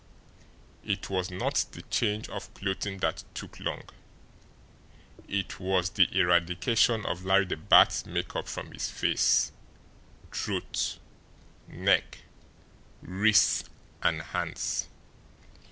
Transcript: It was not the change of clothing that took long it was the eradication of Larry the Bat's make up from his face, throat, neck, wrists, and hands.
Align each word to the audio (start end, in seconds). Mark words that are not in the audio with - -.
It 0.83 1.11
was 1.11 1.29
not 1.29 1.63
the 1.73 1.83
change 1.83 2.27
of 2.29 2.51
clothing 2.55 2.97
that 3.01 3.23
took 3.35 3.59
long 3.59 3.83
it 5.27 5.59
was 5.59 5.91
the 5.91 6.07
eradication 6.11 7.05
of 7.05 7.23
Larry 7.23 7.45
the 7.45 7.55
Bat's 7.55 8.07
make 8.07 8.35
up 8.35 8.47
from 8.47 8.71
his 8.71 8.89
face, 8.89 9.51
throat, 10.33 10.97
neck, 11.67 12.17
wrists, 13.03 13.65
and 14.01 14.23
hands. 14.23 14.87